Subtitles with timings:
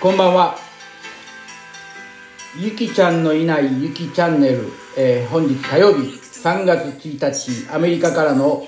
[0.00, 0.56] こんばんは。
[2.56, 8.64] ゆきちゃんのいないゆきチャンネル、えー本日火曜日3月1日、アメリカからの、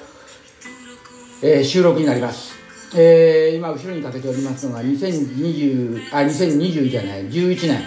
[1.40, 2.56] えー収録になります。
[2.96, 7.84] えー今、後ろにかけておりますのが、2020、あ、2020じゃない、11年、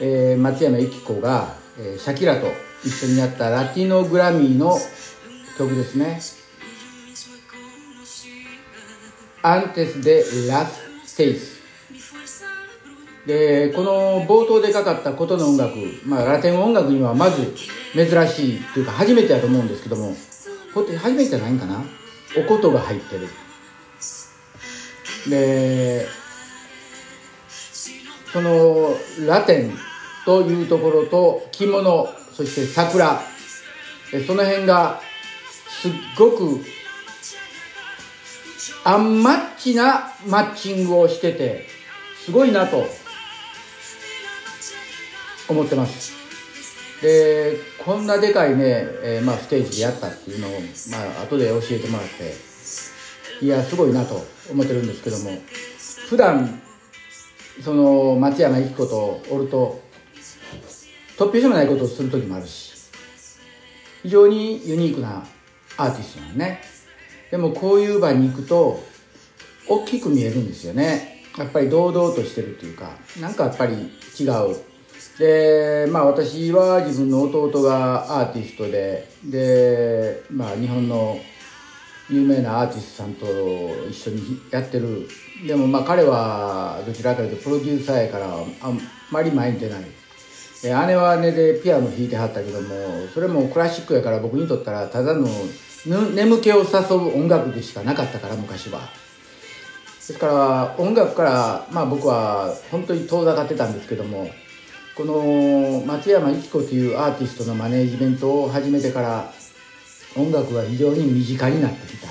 [0.00, 2.50] えー松山由紀子が、えーシャキラと
[2.82, 4.74] 一緒にやったラティノグラミーの
[5.58, 6.18] 曲ですね。
[9.42, 11.57] アンテス・で・ラス・セイス。
[13.28, 15.74] で、この冒頭でかかったことの音楽、
[16.06, 17.54] まあ、ラテン音楽にはまず
[17.92, 20.16] 珍しいというか初めてだと思うんですけども、
[20.72, 21.84] これって初めてじゃないんかな？
[22.38, 23.28] おことが入ってる。
[25.28, 26.06] で、
[28.32, 28.96] その
[29.26, 29.76] ラテン
[30.24, 33.20] というところと着物、そして桜、
[34.26, 35.02] その辺が
[35.82, 36.64] すっごく
[38.84, 41.66] アンマッチなマッチングをしてて、
[42.24, 42.86] すごいなと。
[45.48, 46.12] 思ってます。
[47.02, 50.50] で、こんなでかいね、えーまあ、ステージでやったっていうのを、
[50.90, 52.34] まあ、後で教えてもらって、
[53.44, 55.30] いや、すごいなと思ってるんですけども、
[56.08, 56.60] 普段、
[57.62, 59.80] その、松山由紀子とおると、
[61.16, 62.72] 突拍子もないことをする時もあるし、
[64.02, 65.24] 非常にユニークな
[65.76, 66.60] アーティストなのね。
[67.30, 68.82] でもこういう場に行くと、
[69.68, 71.24] 大きく見えるんですよね。
[71.36, 73.74] やっぱり堂々としてるっていうか、なんかやっぱり
[74.18, 74.67] 違う。
[75.18, 81.18] で、まあ私は自分の弟がアーティストで、で、まあ日本の
[82.08, 83.26] 有名なアーティストさんと
[83.90, 85.08] 一緒にやってる。
[85.46, 88.80] でもまあ彼はどちらかというとプロデューサーやからあん
[89.10, 89.80] まり前に出ない。
[90.62, 92.68] 姉は姉でピアノ弾いてはったけども
[93.14, 95.28] それもクラシックやから僕にとったらただの
[95.86, 104.28] 眠気を誘う音楽でしかなかったから昔はですから音楽からまあ僕は本当に遠ざかってたんですけども
[104.98, 109.32] この松山由紀子というアーティストのマネージメントを始めてから
[110.16, 112.08] 音楽が非常に身近になってきた。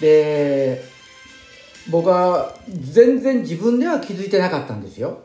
[0.00, 0.82] で
[1.90, 5.18] 僕は全然自分では気づいてなかったんですよ。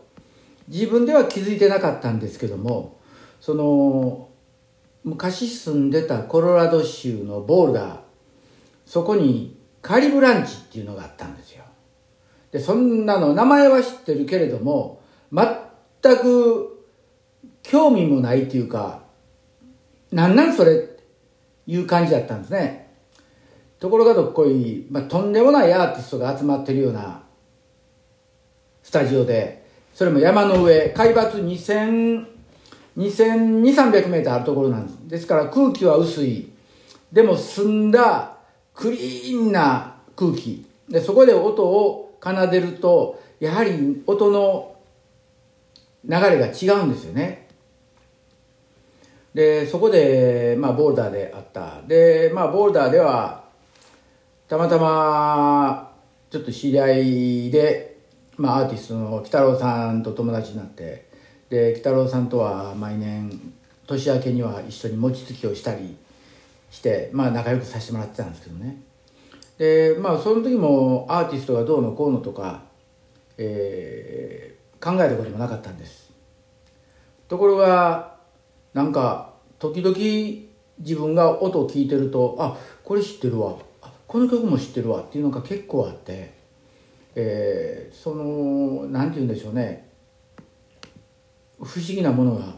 [0.67, 2.99] 自分では気づいてなかったんですけども
[3.39, 4.27] その
[5.05, 7.99] 昔住んでたコロラド州のボールダー
[8.85, 11.63] そこにカリブランチっていうのがあったんですよ。
[12.51, 15.01] でそんなの名前は知ってるけれども
[15.31, 16.72] 全く
[17.63, 19.01] 興味もないっていうか
[20.11, 21.03] なんなんそれって
[21.67, 22.93] いう感じだったんですね
[23.79, 27.23] ところがどっこい、まあ、とんでもないアーティストが集まってるような
[28.81, 29.63] スタジオで
[29.93, 32.25] それも山の上、海抜2000、
[32.97, 34.97] 2200、300メートルあるところなんです。
[35.07, 36.49] ですから空気は薄い。
[37.11, 38.37] でも澄んだ
[38.73, 40.65] クリーンな空気。
[40.89, 44.75] で、そこで音を奏でると、やはり音の
[46.05, 47.42] 流れが違うんですよね。
[49.33, 51.81] で、そこで、まあ、ボルダーであった。
[51.87, 53.43] で、まあ、ボルダーでは、
[54.47, 55.91] たまたま、
[56.29, 57.93] ちょっと知り合いで、
[58.37, 61.07] まあ、アーティストの鬼太郎さんと友達になって
[61.49, 63.53] で鬼太郎さんとは毎年
[63.85, 65.95] 年明けには一緒に餅つきをしたり
[66.71, 68.81] して、まあ、仲良くさせてもらってたんですけどね
[69.59, 72.63] でまあその時もアーティストがどうのこうのとか、
[73.37, 76.11] えー考えたこともなかったんです
[77.29, 78.12] ところが
[78.73, 79.95] なんか時々
[80.79, 83.57] 自分が音を聞いてるとあこれ知ってるわ。
[84.07, 85.01] この曲も知ってるわ。
[85.01, 86.33] っていうのが結構あって。
[87.15, 89.89] えーその何て言うんでしょうね。
[91.61, 92.55] 不思議なものが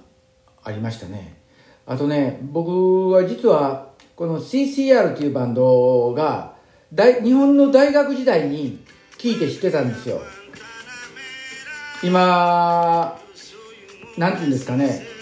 [0.64, 1.38] ありましたね。
[1.86, 6.56] あとね僕は実はこの CCR というバンドが
[6.94, 8.80] 大日本の大学時代に
[9.18, 10.22] 聴いて知ってたんですよ。
[12.04, 13.20] 今
[14.18, 15.15] 何て言うんですかね。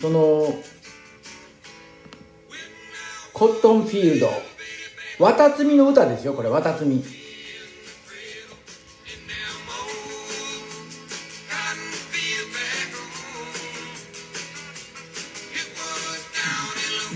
[0.00, 0.54] その
[3.34, 4.30] コットンフィールド。
[5.18, 7.04] 綿摘みの歌ですよこれ綿摘み。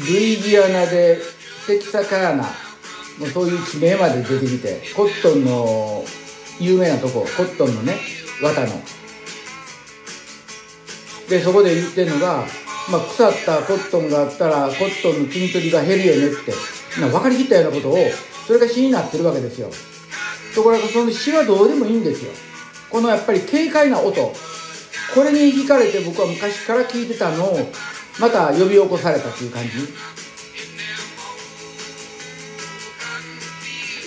[0.06, 1.18] ルイジアナで
[1.66, 2.44] テキサカーナ。
[3.18, 6.04] もうそういう地名まで出てきてコットンの
[6.60, 7.96] 有名なとこコットンのね
[8.42, 8.66] 綿の。
[11.30, 12.44] でそこで言ってるのが、
[12.90, 17.00] まあ、腐ったコットンがあったらコットンの摘み取りが減るよねって。
[17.00, 17.96] な分かりきったようなことを
[18.46, 19.70] それが詩になってるわけですよ。
[20.54, 22.32] ところがその詩はどうでもいいんですよ。
[22.90, 24.32] このやっぱり軽快な音。
[25.14, 27.58] これに惹かれて僕は昔から聞いてたのを
[28.20, 29.70] また呼び起こされたっていう感じ。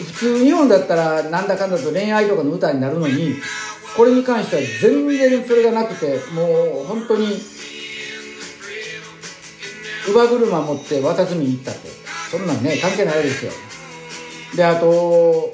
[0.04, 3.36] 普通日本だったらなんだかんだと恋愛とかの歌になるのに
[3.96, 7.40] これに関しては全然それがなくてもう本当に
[10.08, 11.90] 乳母車持って渡ずに行ったって。
[12.32, 13.52] そんなんね関係ないですよ。
[14.56, 15.54] であと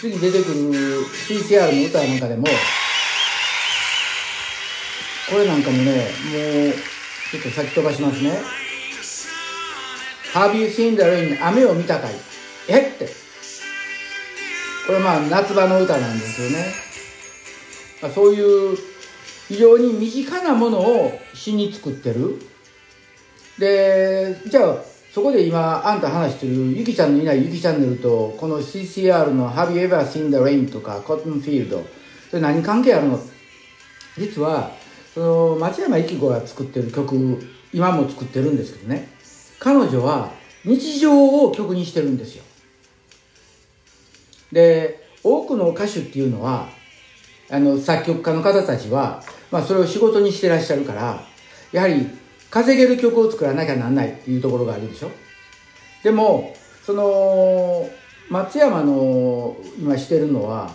[0.00, 2.44] 次出てくる CCR の歌なんかでも
[5.28, 6.72] これなんかもねもう
[7.30, 8.38] ちょっと先飛ばしますね。
[10.34, 11.38] Have you seen the rain?
[11.46, 12.12] 雨を見たかい。
[12.68, 13.06] えって。
[14.86, 16.72] これまあ夏場の歌なんですよね、
[18.00, 18.78] まあ、そういう
[19.48, 22.38] 非常に身近なものを詩に作ってる。
[23.58, 24.76] でじゃあ
[25.12, 30.70] そこで今あんた話してるゆきちゃんのいないゆきチャンネルとこの CCR の Have you ever seen the rain?
[30.70, 31.84] とか Cotton Field
[32.30, 33.18] それ何関係あるの？
[34.16, 34.70] 実は
[35.14, 39.08] その松山由紀子が作ってる曲今も作ってるんですけどね。
[39.58, 40.30] 彼女は
[40.64, 42.44] 日常を曲にしてるんですよ。
[44.52, 46.68] で多くの歌手っていうのは
[47.50, 51.22] あの作曲家の方たちは、まあ、それを仕事にしてらっしゃるから
[51.72, 52.06] やはり
[52.50, 55.10] 稼げる曲を作らなきゃなんないっていうところがあるでしょ？
[56.02, 56.54] でも
[56.84, 57.88] その
[58.30, 60.70] 松山の今してるのは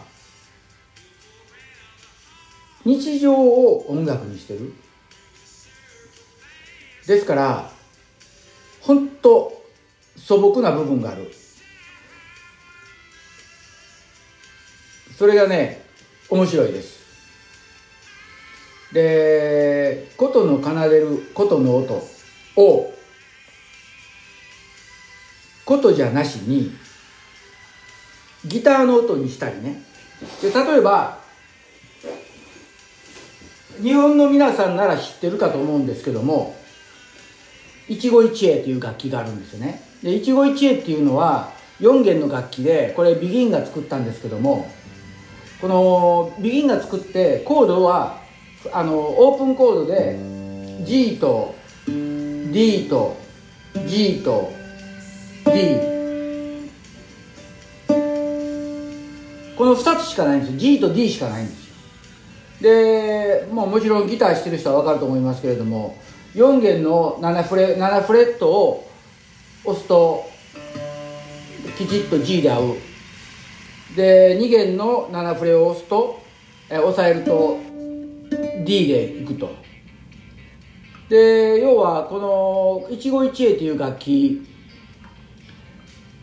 [2.85, 4.73] 日常を音楽にしてる。
[7.07, 7.71] ですから
[8.81, 9.51] 本当
[10.15, 11.31] 素朴な部分がある。
[15.17, 15.85] それがね
[16.29, 17.02] 面白いです。
[18.93, 22.07] で琴の奏でる琴の音
[22.55, 22.93] を
[25.65, 26.71] 琴じゃなしに
[28.45, 29.81] ギターの音にしたりね。
[30.41, 31.19] で例えば
[33.81, 36.55] 日本の皆さんなら知ってるかと思うんですけども
[37.87, 39.81] 一期一会という楽器があるんですよね。
[40.03, 44.69] で一期一会っていうのは4弦の楽器でこれビギンが作ったんですけども
[45.59, 48.22] このビギンが作ってコードは
[48.71, 50.17] あのオープンコードで
[50.85, 51.55] G と
[51.87, 53.17] D と
[53.87, 54.51] G と
[55.45, 55.93] D
[59.57, 60.57] この2つしかないんですよ。
[60.57, 61.73] G と D しかないんですよ。
[62.61, 65.97] でもうもちろんギターしてる人は分かると思いますけれども
[66.35, 68.89] 4弦の7フレ ,7 フレットを
[69.65, 70.25] 押すと
[71.77, 72.75] きちっと G で合う。
[73.95, 76.19] で2弦の7フレを押すと、
[76.69, 77.59] え押さえると
[78.63, 79.49] D でいくと。
[81.09, 84.41] で要はこの一期一会という楽器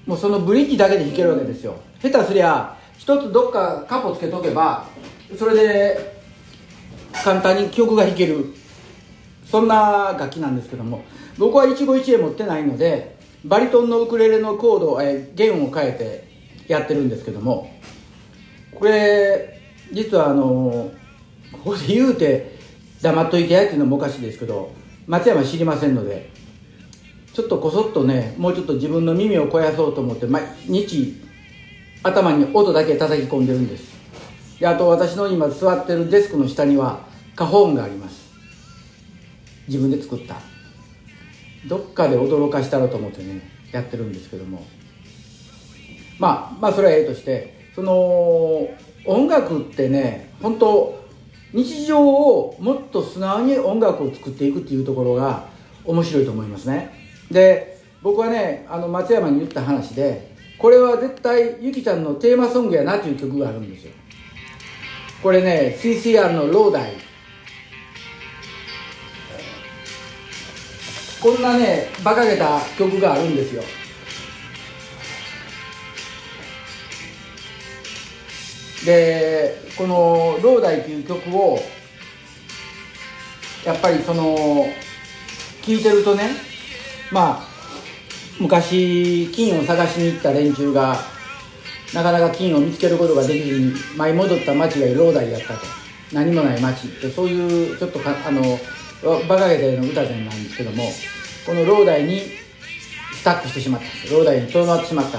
[0.07, 1.77] もうそのブリッジだけで弾けるわけですよ。
[2.01, 4.87] 下手すりゃ一つどっかカポつけとけば
[5.39, 6.21] それで
[7.13, 8.47] 簡単に曲が弾ける。
[9.45, 11.03] そんな楽器なんですけども。
[11.39, 16.25] 僕は一期一会持ってないのでバリトンのウクレレのコード、え弦を変えて
[16.69, 17.71] やってるんですけども。
[18.75, 19.61] これ
[19.93, 20.91] 実はあの
[21.53, 22.59] ここで言うて
[23.03, 24.73] 黙っといてやっていうのもおかしいですけど
[25.07, 26.31] 松山知りませんので
[27.33, 31.21] ちょっとこそっとねもうちょっと自分の耳を肥やそうと思って毎日
[32.03, 33.91] 頭に音だけ叩き込んでるんです。
[34.59, 37.01] であと私の今座ってるデスクの下には
[37.37, 38.31] 花本があります。
[39.69, 40.37] 自分で作った。
[41.67, 43.43] どっかで驚かしたろと思ってね
[43.73, 44.67] やってるんですけども。
[46.19, 48.69] まあまあそれはええとしてその
[49.07, 51.00] 音楽ってね本当
[51.53, 55.49] 日常をもっと素直に音楽を作っていくっていうところが
[55.85, 56.91] 面白いと思いますね。
[57.31, 63.93] で僕はねあの松山に言った話でこれは絶対ゆきちゃんのテーマソングやなという曲があるんですよ。
[65.23, 66.93] これね CCR の「ローダイ」
[71.21, 73.63] こんなね馬鹿げた曲があるんですよ。
[78.85, 81.63] でこの「ローダイ」という曲を
[83.65, 84.67] やっぱりその
[85.63, 86.31] 聴いてるとね
[87.11, 87.49] まあ
[88.39, 90.99] 昔金を探しに行った連中が
[91.93, 95.81] なかなか金を見つけることができずに舞い戻った町がローダイやったと。
[96.13, 98.59] 何もない町ってそういうちょっとかあの
[99.29, 100.85] バカげたような歌じゃなんですけども
[101.47, 102.23] このローダイに
[103.15, 105.19] スタックしてしまったローダイにとどまってしまった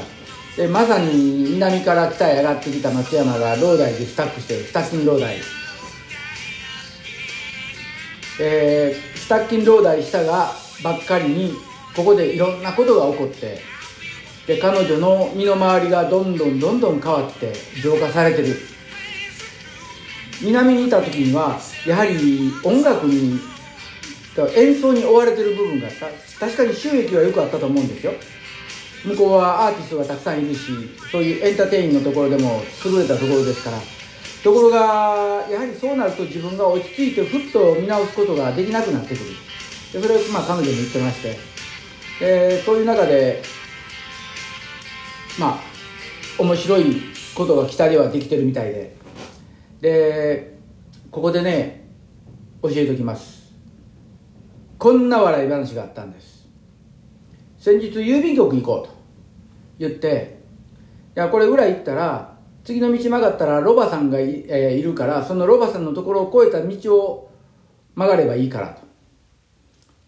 [0.57, 4.63] でまさに南から北へ上がってきた松山がローダイでスタックしてる。
[4.65, 5.37] スタッキンローダイ。
[8.39, 10.51] えー、スタッキンローダイしたが
[10.83, 11.53] ばっかりに
[11.95, 13.59] ここでいろんなことが起こって
[14.47, 18.55] で彼女の身の回りがどんどんどんどん変わって浄化されてる。
[20.41, 23.39] 南にいた時にはやはり音楽に
[24.55, 26.45] 演奏に追われてる部分があった。
[26.47, 28.13] 確かに収益はよくあったと思うんですよ。
[29.03, 30.71] 向こうはアーティストがたくさんいるし
[31.11, 33.77] そういうエンターテインのところでも優れたところですから。
[34.43, 34.77] ところが
[35.49, 39.29] やはりそうなると自分が落ち着いてふっと見直すことができなくなってくる。
[39.93, 41.37] でそれをまあ彼女も言ってまして、
[42.21, 43.43] えー、そういう中で
[45.39, 47.01] まあ面白い
[47.35, 48.95] ことが北ではできてるみたいで。
[49.81, 50.57] で
[51.11, 51.87] ここでね
[52.63, 53.51] 教えておきます。
[54.77, 56.30] こんな笑い話があったんです。
[57.61, 59.01] 先日郵便局行こうと。
[59.77, 60.39] 言って
[61.15, 67.31] いやこれ裏行ったら次の道曲がったらロバさんがい,、えー、いるからそのロバさんのところを越えた道を
[67.95, 68.81] 曲がればいいからと。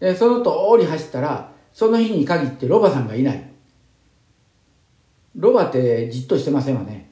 [0.00, 3.50] でその通り走ったらその日に限ってロバさんがいない。
[5.36, 7.10] ロバってじっとしてませんわね。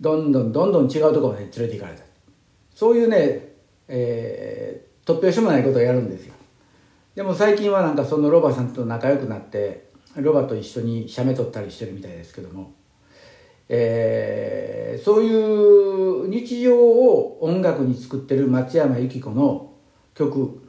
[0.00, 2.02] どんどんどんどん違うところまで連れて行かれた。
[2.74, 3.54] そういうね、
[3.88, 6.34] えー、突拍子もないことをやるんですよ。
[7.14, 12.72] でも最近はなんかそのロバさんと仲良くなってロバと一緒に写メ撮ったりしてるみたいですけども、
[13.68, 19.72] えー、そういう日常を音楽に作ってる松山由紀子の
[20.14, 20.62] 曲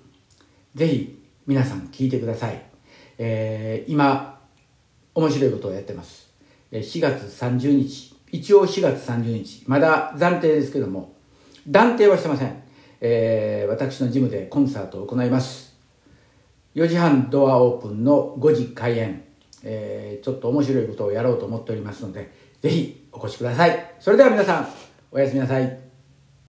[0.76, 2.62] ぜひ皆さん聴いてください、
[3.18, 4.32] えー、今
[5.14, 6.30] 面白いことをやってます。
[6.72, 8.16] 4月30日。
[8.32, 9.64] 一応4月30日。
[9.68, 11.14] まだ暫定ですけども。
[11.68, 12.64] 断定はしてません、
[13.02, 15.71] えー、私のジムでコンサートを行います。
[16.76, 19.24] 4時半ドアオープンの5時開演、
[19.64, 23.94] えー、ちょっと面白いことをやろうと思っておりますのでぜひお越しください。
[24.00, 24.68] それでは皆さん
[25.12, 25.91] おやすみなさい。